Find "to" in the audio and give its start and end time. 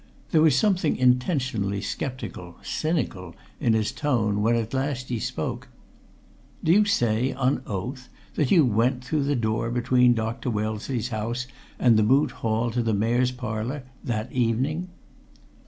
12.71-12.81